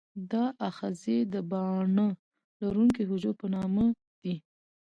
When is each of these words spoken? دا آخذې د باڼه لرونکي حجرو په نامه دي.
دا 0.31 0.43
آخذې 0.69 1.17
د 1.33 1.35
باڼه 1.51 2.07
لرونکي 2.61 3.03
حجرو 3.09 3.33
په 3.39 3.45
نامه 3.55 3.85
دي. 4.21 4.35